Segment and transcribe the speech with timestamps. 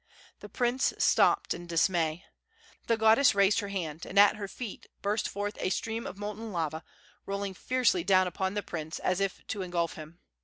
[0.39, 2.25] The prince stopped in dismay.
[2.87, 6.51] The goddess raised her hand, and at her feet burst forth a stream of molten
[6.51, 6.83] lava,
[7.27, 10.17] rolling fiercely down upon the prince, as if to engulf him.